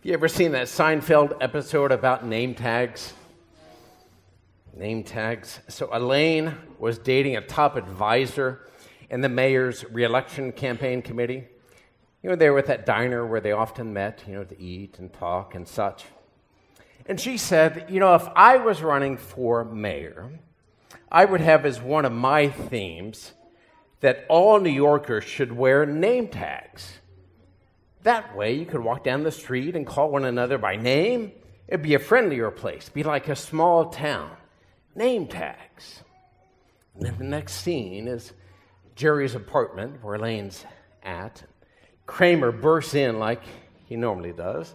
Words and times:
You 0.00 0.12
ever 0.12 0.28
seen 0.28 0.52
that 0.52 0.68
Seinfeld 0.68 1.36
episode 1.40 1.90
about 1.90 2.24
name 2.24 2.54
tags? 2.54 3.14
Name 4.72 5.02
tags. 5.02 5.58
So 5.66 5.88
Elaine 5.92 6.54
was 6.78 6.98
dating 7.00 7.36
a 7.36 7.40
top 7.40 7.74
advisor 7.74 8.60
in 9.10 9.22
the 9.22 9.28
mayor's 9.28 9.84
reelection 9.90 10.52
campaign 10.52 11.02
committee. 11.02 11.48
You 12.22 12.30
know, 12.30 12.36
they 12.36 12.48
were 12.48 12.60
at 12.60 12.66
that 12.66 12.86
diner 12.86 13.26
where 13.26 13.40
they 13.40 13.50
often 13.50 13.92
met, 13.92 14.22
you 14.28 14.34
know, 14.34 14.44
to 14.44 14.60
eat 14.60 15.00
and 15.00 15.12
talk 15.12 15.56
and 15.56 15.66
such. 15.66 16.04
And 17.06 17.20
she 17.20 17.36
said, 17.36 17.86
You 17.88 17.98
know, 17.98 18.14
if 18.14 18.28
I 18.36 18.56
was 18.56 18.82
running 18.82 19.16
for 19.16 19.64
mayor, 19.64 20.30
I 21.10 21.24
would 21.24 21.40
have 21.40 21.66
as 21.66 21.80
one 21.80 22.04
of 22.04 22.12
my 22.12 22.48
themes 22.48 23.32
that 23.98 24.26
all 24.28 24.60
New 24.60 24.70
Yorkers 24.70 25.24
should 25.24 25.50
wear 25.50 25.84
name 25.84 26.28
tags. 26.28 27.00
That 28.02 28.36
way, 28.36 28.54
you 28.54 28.66
could 28.66 28.80
walk 28.80 29.04
down 29.04 29.22
the 29.22 29.30
street 29.30 29.74
and 29.74 29.86
call 29.86 30.10
one 30.10 30.24
another 30.24 30.58
by 30.58 30.76
name. 30.76 31.32
It'd 31.66 31.82
be 31.82 31.94
a 31.94 31.98
friendlier 31.98 32.50
place, 32.50 32.88
be 32.88 33.02
like 33.02 33.28
a 33.28 33.36
small 33.36 33.90
town. 33.90 34.30
Name 34.94 35.26
tags. 35.26 36.02
And 36.94 37.06
then 37.06 37.18
the 37.18 37.24
next 37.24 37.54
scene 37.54 38.08
is 38.08 38.32
Jerry's 38.94 39.34
apartment, 39.34 40.02
where 40.02 40.14
Elaine's 40.14 40.64
at. 41.02 41.42
Kramer 42.06 42.52
bursts 42.52 42.94
in 42.94 43.18
like 43.18 43.42
he 43.86 43.96
normally 43.96 44.32
does, 44.32 44.74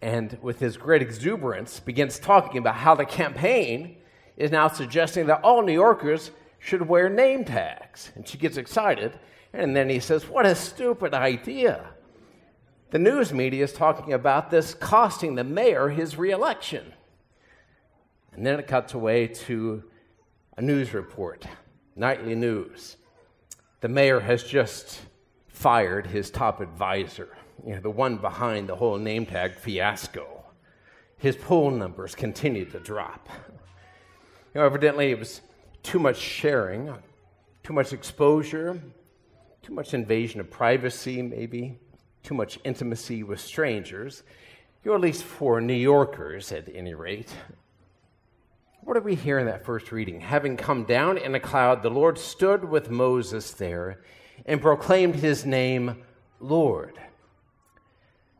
and 0.00 0.38
with 0.42 0.58
his 0.58 0.76
great 0.76 1.02
exuberance, 1.02 1.80
begins 1.80 2.18
talking 2.18 2.58
about 2.58 2.76
how 2.76 2.94
the 2.94 3.04
campaign 3.04 3.96
is 4.36 4.50
now 4.50 4.68
suggesting 4.68 5.26
that 5.26 5.42
all 5.42 5.62
New 5.62 5.72
Yorkers 5.72 6.30
should 6.58 6.88
wear 6.88 7.08
name 7.08 7.44
tags. 7.44 8.10
And 8.14 8.26
she 8.26 8.38
gets 8.38 8.56
excited, 8.56 9.18
and 9.52 9.76
then 9.76 9.88
he 9.88 10.00
says, 10.00 10.28
What 10.28 10.46
a 10.46 10.54
stupid 10.54 11.14
idea. 11.14 11.93
The 12.94 13.00
news 13.00 13.32
media 13.32 13.64
is 13.64 13.72
talking 13.72 14.12
about 14.12 14.52
this 14.52 14.72
costing 14.72 15.34
the 15.34 15.42
mayor 15.42 15.88
his 15.88 16.16
reelection. 16.16 16.92
And 18.32 18.46
then 18.46 18.60
it 18.60 18.68
cuts 18.68 18.94
away 18.94 19.26
to 19.26 19.82
a 20.56 20.62
news 20.62 20.94
report, 20.94 21.44
nightly 21.96 22.36
news. 22.36 22.96
The 23.80 23.88
mayor 23.88 24.20
has 24.20 24.44
just 24.44 25.00
fired 25.48 26.06
his 26.06 26.30
top 26.30 26.60
advisor, 26.60 27.36
you 27.66 27.74
know, 27.74 27.80
the 27.80 27.90
one 27.90 28.16
behind 28.16 28.68
the 28.68 28.76
whole 28.76 28.96
name 28.96 29.26
tag 29.26 29.56
fiasco. 29.56 30.44
His 31.16 31.34
poll 31.34 31.72
numbers 31.72 32.14
continue 32.14 32.64
to 32.66 32.78
drop. 32.78 33.28
You 34.54 34.60
know, 34.60 34.66
evidently, 34.66 35.10
it 35.10 35.18
was 35.18 35.40
too 35.82 35.98
much 35.98 36.18
sharing, 36.18 36.94
too 37.64 37.72
much 37.72 37.92
exposure, 37.92 38.80
too 39.62 39.72
much 39.72 39.94
invasion 39.94 40.38
of 40.38 40.48
privacy, 40.48 41.22
maybe 41.22 41.80
too 42.24 42.34
much 42.34 42.58
intimacy 42.64 43.22
with 43.22 43.38
strangers, 43.38 44.22
or 44.84 44.94
at 44.94 45.00
least 45.00 45.22
for 45.22 45.60
New 45.60 45.74
Yorkers 45.74 46.50
at 46.50 46.74
any 46.74 46.94
rate. 46.94 47.32
What 48.80 48.94
do 48.94 49.00
we 49.00 49.14
hear 49.14 49.38
in 49.38 49.46
that 49.46 49.64
first 49.64 49.92
reading? 49.92 50.20
Having 50.20 50.56
come 50.56 50.84
down 50.84 51.18
in 51.18 51.34
a 51.34 51.40
cloud, 51.40 51.82
the 51.82 51.90
Lord 51.90 52.18
stood 52.18 52.64
with 52.64 52.90
Moses 52.90 53.50
there 53.52 54.02
and 54.46 54.60
proclaimed 54.60 55.16
his 55.16 55.46
name 55.46 56.02
Lord. 56.40 56.98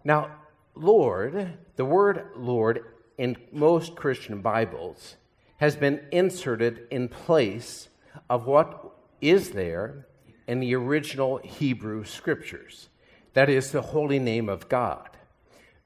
Now, 0.02 0.30
Lord, 0.74 1.58
the 1.76 1.84
word 1.84 2.26
Lord 2.36 2.84
in 3.16 3.36
most 3.52 3.94
Christian 3.94 4.41
Bibles 4.41 5.16
has 5.58 5.76
been 5.76 6.00
inserted 6.10 6.86
in 6.91 7.08
place 7.08 7.88
of 8.28 8.46
what 8.46 8.96
is 9.20 9.50
there 9.50 10.06
in 10.46 10.60
the 10.60 10.74
original 10.74 11.38
Hebrew 11.38 12.04
scriptures. 12.04 12.88
That 13.34 13.50
is 13.50 13.70
the 13.70 13.82
holy 13.82 14.18
name 14.18 14.48
of 14.48 14.68
God. 14.68 15.10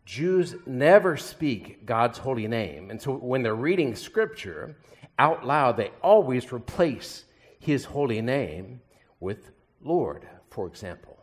Jews 0.04 0.54
never 0.64 1.16
speak 1.16 1.84
God's 1.84 2.18
holy 2.18 2.46
name. 2.46 2.90
And 2.90 3.00
so 3.00 3.12
when 3.12 3.42
they're 3.42 3.54
reading 3.54 3.94
scripture 3.94 4.76
out 5.18 5.44
loud, 5.46 5.76
they 5.76 5.90
always 6.02 6.52
replace 6.52 7.24
his 7.58 7.84
holy 7.84 8.22
name 8.22 8.80
with 9.20 9.50
Lord, 9.82 10.26
for 10.50 10.66
example, 10.66 11.18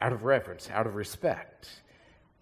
out 0.00 0.12
of 0.12 0.24
reverence, 0.24 0.68
out 0.70 0.86
of 0.86 0.96
respect. 0.96 1.68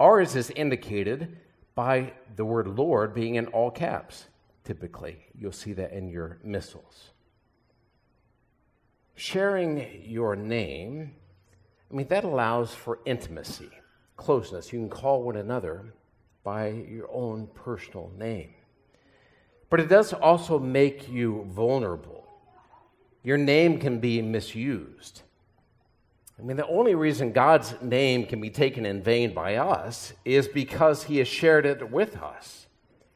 Ours 0.01 0.35
is 0.35 0.51
indicated 0.51 1.37
by 1.75 2.13
the 2.37 2.45
word 2.45 2.67
Lord 2.67 3.15
being 3.15 3.37
in 3.37 3.47
all 3.49 3.71
caps, 3.71 4.27
typically. 4.65 5.19
You'll 5.39 5.53
see 5.53 5.73
that 5.75 5.93
in 5.93 6.09
your 6.09 6.39
missals. 6.43 7.11
Sharing 9.15 10.03
your 10.05 10.35
name 10.35 11.13
I 11.93 11.95
mean, 11.95 12.09
that 12.09 12.25
allows 12.25 12.73
for 12.73 13.01
intimacy, 13.05 13.69
closeness. 14.17 14.73
You 14.73 14.79
can 14.79 14.89
call 14.89 15.23
one 15.23 15.37
another 15.37 15.93
by 16.43 16.69
your 16.69 17.09
own 17.13 17.49
personal 17.55 18.11
name. 18.17 18.55
But 19.69 19.81
it 19.81 19.89
does 19.89 20.13
also 20.13 20.59
make 20.59 21.09
you 21.09 21.47
vulnerable. 21.51 22.27
Your 23.23 23.37
name 23.39 23.79
can 23.79 24.01
be 24.01 24.23
misused. 24.23 25.23
I 26.39 26.43
mean, 26.43 26.57
the 26.57 26.67
only 26.67 26.95
reason 26.95 27.33
God's 27.33 27.75
name 27.83 28.27
can 28.27 28.41
be 28.41 28.51
taken 28.51 28.87
in 28.87 29.03
vain 29.03 29.33
by 29.35 29.57
us 29.57 30.13
is 30.25 30.49
because 30.49 31.05
He 31.05 31.19
has 31.19 31.29
shared 31.29 31.67
it 31.67 31.91
with 31.91 32.17
us. 32.17 32.67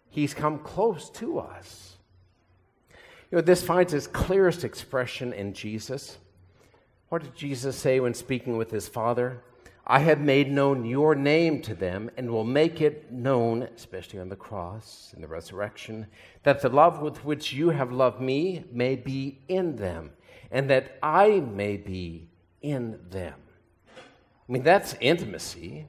He's 0.08 0.32
come 0.34 0.58
close 0.58 1.10
to 1.10 1.38
us. 1.38 1.96
You 3.30 3.36
know, 3.36 3.42
this 3.42 3.64
finds 3.64 3.92
its 3.92 4.06
clearest 4.06 4.64
expression 4.64 5.32
in 5.32 5.52
Jesus. 5.54 6.18
What 7.08 7.22
did 7.22 7.36
Jesus 7.36 7.76
say 7.76 8.00
when 8.00 8.14
speaking 8.14 8.56
with 8.56 8.72
his 8.72 8.88
Father? 8.88 9.40
I 9.86 10.00
have 10.00 10.18
made 10.20 10.50
known 10.50 10.84
your 10.84 11.14
name 11.14 11.62
to 11.62 11.74
them 11.74 12.10
and 12.16 12.28
will 12.28 12.42
make 12.42 12.80
it 12.80 13.12
known, 13.12 13.62
especially 13.62 14.18
on 14.18 14.28
the 14.28 14.34
cross 14.34 15.12
and 15.14 15.22
the 15.22 15.28
resurrection, 15.28 16.08
that 16.42 16.60
the 16.60 16.68
love 16.68 17.00
with 17.00 17.24
which 17.24 17.52
you 17.52 17.70
have 17.70 17.92
loved 17.92 18.20
me 18.20 18.64
may 18.72 18.96
be 18.96 19.38
in 19.46 19.76
them 19.76 20.10
and 20.50 20.68
that 20.68 20.98
I 21.00 21.38
may 21.38 21.76
be 21.76 22.28
in 22.60 22.98
them. 23.10 23.34
I 24.48 24.52
mean, 24.52 24.64
that's 24.64 24.96
intimacy. 25.00 25.86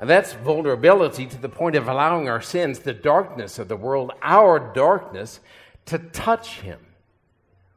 And 0.00 0.10
that's 0.10 0.32
vulnerability 0.32 1.26
to 1.26 1.40
the 1.40 1.48
point 1.48 1.76
of 1.76 1.86
allowing 1.86 2.28
our 2.28 2.40
sins, 2.40 2.80
the 2.80 2.92
darkness 2.92 3.60
of 3.60 3.68
the 3.68 3.76
world, 3.76 4.10
our 4.20 4.72
darkness, 4.74 5.38
to 5.86 5.98
touch 5.98 6.60
him, 6.62 6.80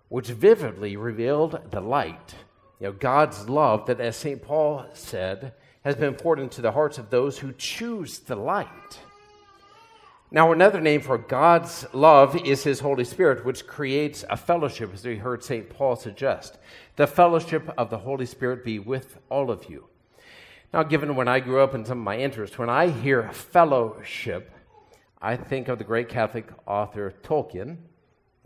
which 0.09 0.29
vividly 0.29 0.97
revealed 0.97 1.59
the 1.69 1.81
light 1.81 2.33
you 2.79 2.87
know, 2.87 2.93
God's 2.93 3.47
love 3.47 3.85
that, 3.85 3.99
as 3.99 4.15
St. 4.15 4.41
Paul 4.41 4.85
said, 4.93 5.53
has 5.83 5.95
been 5.95 6.15
poured 6.15 6.39
into 6.39 6.61
the 6.61 6.71
hearts 6.71 6.97
of 6.97 7.09
those 7.09 7.39
who 7.39 7.53
choose 7.53 8.19
the 8.19 8.35
light. 8.35 8.99
Now, 10.31 10.51
another 10.51 10.81
name 10.81 11.01
for 11.01 11.17
God's 11.17 11.85
love 11.93 12.35
is 12.35 12.63
His 12.63 12.79
Holy 12.81 13.05
Spirit, 13.05 13.45
which 13.45 13.67
creates 13.67 14.25
a 14.29 14.35
fellowship, 14.35 14.93
as 14.93 15.05
we 15.05 15.17
heard 15.17 15.43
St. 15.43 15.69
Paul 15.69 15.95
suggest. 15.95 16.57
The 16.95 17.07
fellowship 17.07 17.71
of 17.77 17.89
the 17.89 17.99
Holy 17.99 18.25
Spirit 18.25 18.65
be 18.65 18.79
with 18.79 19.17
all 19.29 19.51
of 19.51 19.69
you. 19.69 19.87
Now, 20.73 20.83
given 20.83 21.15
when 21.15 21.29
I 21.29 21.39
grew 21.39 21.61
up 21.61 21.73
and 21.73 21.87
some 21.87 21.99
of 21.99 22.03
my 22.03 22.17
interests, 22.17 22.57
when 22.57 22.69
I 22.69 22.89
hear 22.89 23.31
fellowship, 23.31 24.51
I 25.21 25.37
think 25.37 25.69
of 25.69 25.77
the 25.77 25.85
great 25.85 26.09
Catholic 26.09 26.49
author 26.67 27.13
Tolkien, 27.23 27.77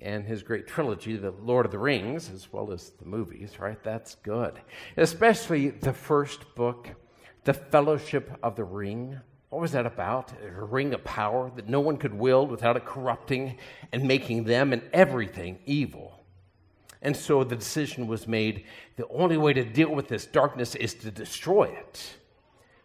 and 0.02 0.26
his 0.26 0.44
great 0.44 0.68
trilogy, 0.68 1.16
The 1.18 1.32
Lord 1.32 1.66
of 1.66 1.72
the 1.72 1.80
Rings, 1.80 2.30
as 2.30 2.52
well 2.52 2.72
as 2.72 2.92
the 2.92 3.06
movies, 3.06 3.60
right? 3.60 3.82
That's 3.84 4.16
good. 4.16 4.60
Especially 4.98 5.70
the 5.70 5.94
first 5.94 6.56
book, 6.56 6.90
The 7.44 7.54
Fellowship 7.54 8.38
of 8.44 8.56
the 8.56 8.64
Ring. 8.64 9.20
What 9.50 9.62
was 9.62 9.72
that 9.72 9.86
about? 9.86 10.32
A 10.44 10.64
ring 10.64 10.94
of 10.94 11.04
power 11.04 11.52
that 11.56 11.68
no 11.68 11.80
one 11.80 11.98
could 11.98 12.14
wield 12.14 12.52
without 12.52 12.78
it 12.78 12.86
corrupting 12.86 13.58
and 13.92 14.04
making 14.04 14.44
them 14.44 14.74
and 14.74 14.84
everything 14.94 15.60
evil. 15.66 16.24
And 17.02 17.16
so 17.16 17.44
the 17.44 17.56
decision 17.56 18.08
was 18.08 18.28
made 18.28 18.66
the 18.98 19.08
only 19.08 19.38
way 19.38 19.54
to 19.54 19.64
deal 19.64 19.90
with 19.90 20.08
this 20.08 20.26
darkness 20.26 20.76
is 20.76 20.94
to 20.96 21.12
destroy 21.12 21.64
it. 21.64 22.16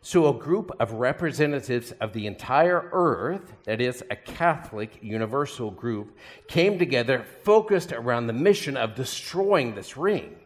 So, 0.06 0.28
a 0.28 0.38
group 0.38 0.70
of 0.81 0.92
representatives 0.92 1.92
of 1.92 2.12
the 2.12 2.27
entire 2.27 2.91
earth, 2.92 3.54
that 3.65 3.80
is, 3.80 4.04
a 4.10 4.16
Catholic 4.16 4.98
universal 5.01 5.71
group, 5.71 6.15
came 6.47 6.78
together 6.78 7.24
focused 7.42 7.91
around 7.91 8.27
the 8.27 8.34
mission 8.34 8.77
of 8.77 8.95
destroying 8.95 9.74
this 9.74 9.97
ring, 9.97 10.36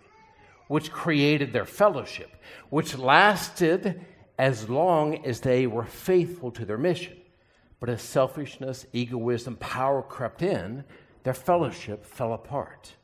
which 0.69 0.93
created 0.93 1.52
their 1.52 1.64
fellowship, 1.64 2.37
which 2.70 2.96
lasted 2.96 4.00
as 4.38 4.69
long 4.69 5.26
as 5.26 5.40
they 5.40 5.66
were 5.66 5.87
faithful 5.87 6.52
to 6.52 6.64
their 6.64 6.78
mission. 6.78 7.16
But 7.81 7.88
as 7.88 8.00
selfishness, 8.00 8.87
egoism, 8.93 9.56
power 9.56 10.02
crept 10.02 10.40
in, 10.40 10.84
their 11.25 11.34
fellowship 11.34 12.06
fell 12.06 12.32
apart 12.32 12.94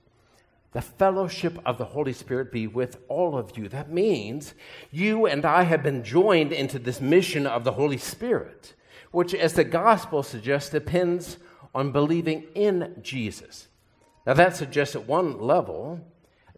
the 0.75 0.83
fellowship 0.83 1.57
of 1.65 1.79
the 1.79 1.85
Holy 1.85 2.13
Spirit 2.13 2.53
be 2.53 2.67
with 2.67 2.99
all 3.09 3.39
of 3.39 3.57
you. 3.57 3.69
That 3.69 3.91
means 3.91 4.55
you 4.91 5.25
and 5.25 5.45
I 5.45 5.63
have 5.63 5.85
been 5.85 6.03
joined 6.03 6.53
into 6.53 6.81
this 6.81 7.01
mission 7.01 7.47
of 7.47 7.63
the 7.63 7.73
Holy 7.73 7.97
Spirit, 7.97 8.75
which, 9.13 9.33
as 9.33 9.53
the 9.53 9.63
gospel 9.63 10.25
suggests, 10.25 10.71
depends 10.71 11.39
on 11.75 11.93
believing 11.93 12.49
in 12.57 12.97
Jesus. 13.03 13.69
Now, 14.27 14.35
that 14.35 14.57
suggests 14.57 14.97
at 14.97 15.07
one 15.07 15.41
level 15.41 16.01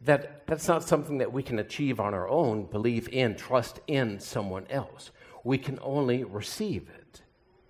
that 0.01 0.47
that's 0.47 0.67
not 0.67 0.83
something 0.83 1.19
that 1.19 1.33
we 1.33 1.43
can 1.43 1.59
achieve 1.59 2.01
on 2.01 2.15
our 2.15 2.29
own, 2.29 2.65
believe 2.65 3.09
in, 3.11 3.37
trust 3.37 3.81
in 3.87 4.19
someone 4.19 4.67
else. 4.71 5.11
we 5.45 5.59
can 5.59 5.79
only 5.81 6.25
receive 6.25 6.89
it. 6.89 7.23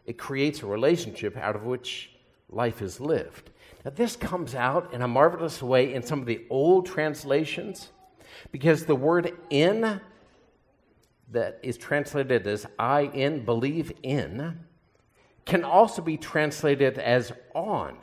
It 0.06 0.16
creates 0.16 0.62
a 0.62 0.66
relationship 0.66 1.36
out 1.36 1.56
of 1.56 1.64
which 1.64 2.10
life 2.48 2.80
is 2.80 3.00
lived. 3.00 3.50
Now, 3.86 3.92
this 3.94 4.16
comes 4.16 4.56
out 4.56 4.92
in 4.92 5.00
a 5.00 5.06
marvelous 5.06 5.62
way 5.62 5.94
in 5.94 6.02
some 6.02 6.18
of 6.18 6.26
the 6.26 6.44
old 6.50 6.86
translations 6.86 7.92
because 8.50 8.84
the 8.84 8.96
word 8.96 9.38
in 9.48 10.00
that 11.30 11.60
is 11.62 11.76
translated 11.76 12.48
as 12.48 12.66
I 12.80 13.02
in, 13.02 13.44
believe 13.44 13.92
in, 14.02 14.58
can 15.44 15.62
also 15.62 16.02
be 16.02 16.16
translated 16.16 16.98
as 16.98 17.30
on. 17.54 17.98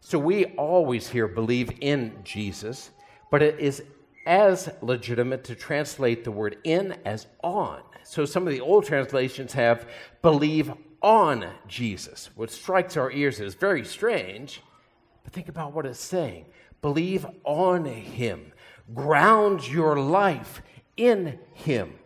So 0.00 0.18
we 0.18 0.44
always 0.56 1.08
hear 1.08 1.26
believe 1.26 1.72
in 1.80 2.18
Jesus, 2.22 2.90
but 3.30 3.42
it 3.42 3.58
is 3.58 3.82
as 4.26 4.68
legitimate 4.82 5.42
to 5.44 5.54
translate 5.54 6.22
the 6.22 6.32
word 6.32 6.58
in 6.64 6.98
as 7.06 7.28
on. 7.42 7.80
So 8.04 8.26
some 8.26 8.46
of 8.46 8.52
the 8.52 8.60
old 8.60 8.84
translations 8.84 9.54
have 9.54 9.88
believe 10.20 10.70
on 11.00 11.46
Jesus, 11.66 12.28
which 12.34 12.50
strikes 12.50 12.98
our 12.98 13.10
ears 13.10 13.40
as 13.40 13.54
very 13.54 13.86
strange. 13.86 14.60
But 15.28 15.34
think 15.34 15.50
about 15.50 15.74
what 15.74 15.84
it's 15.84 16.00
saying 16.00 16.46
believe 16.80 17.26
on 17.44 17.84
him, 17.84 18.50
ground 18.94 19.68
your 19.68 20.00
life 20.00 20.62
in 20.96 21.38
him, 21.52 21.98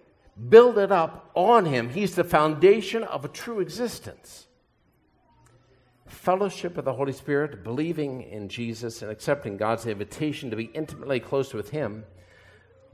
build 0.48 0.76
it 0.76 0.90
up 0.90 1.30
on 1.36 1.66
him. 1.66 1.90
He's 1.90 2.16
the 2.16 2.24
foundation 2.24 3.04
of 3.04 3.24
a 3.24 3.28
true 3.28 3.60
existence. 3.60 4.48
Fellowship 6.04 6.76
of 6.76 6.84
the 6.84 6.94
Holy 6.94 7.12
Spirit, 7.12 7.62
believing 7.62 8.22
in 8.22 8.48
Jesus, 8.48 9.02
and 9.02 9.10
accepting 9.12 9.56
God's 9.56 9.86
invitation 9.86 10.50
to 10.50 10.56
be 10.56 10.64
intimately 10.74 11.20
close 11.20 11.54
with 11.54 11.70
him 11.70 12.04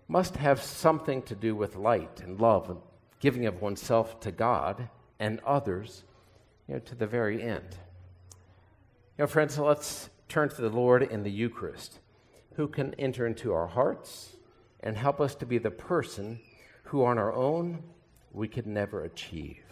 must 0.09 0.37
have 0.37 0.61
something 0.61 1.23
to 1.23 1.35
do 1.35 1.57
with 1.57 1.75
light 1.75 2.21
and 2.21 2.39
love 2.39 2.69
and 2.69 2.81
giving 3.19 3.47
of 3.47 3.63
oneself 3.63 4.21
to 4.21 4.31
God 4.31 4.91
and 5.19 5.41
others 5.47 6.05
you 6.67 6.75
know, 6.75 6.81
to 6.81 6.95
the 6.95 7.07
very 7.07 7.43
end. 7.43 7.79
You 9.17 9.23
know, 9.23 9.27
friends, 9.27 9.59
let's 9.59 10.11
turn 10.29 10.49
to 10.51 10.63
the 10.63 10.69
Lord 10.69 11.03
in 11.03 11.23
the 11.23 11.31
Eucharist, 11.31 12.01
who 12.55 12.69
can 12.69 12.95
enter 12.95 13.27
into 13.27 13.53
our 13.53 13.67
hearts 13.67 14.37
and 14.81 14.97
help 14.97 15.21
us 15.21 15.35
to 15.37 15.47
be 15.47 15.59
the 15.59 15.71
person 15.71 16.41
who 16.85 17.05
on 17.05 17.19
our 17.19 17.33
own 17.33 17.83
we 18.33 18.49
could 18.49 18.67
never 18.67 19.05
achieve. 19.05 19.65